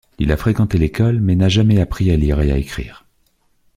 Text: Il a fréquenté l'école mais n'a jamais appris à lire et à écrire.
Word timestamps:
Il 0.17 0.31
a 0.31 0.35
fréquenté 0.37 0.79
l'école 0.79 1.19
mais 1.19 1.35
n'a 1.35 1.47
jamais 1.47 1.79
appris 1.79 2.09
à 2.09 2.17
lire 2.17 2.41
et 2.41 2.51
à 2.51 2.57
écrire. 2.57 3.05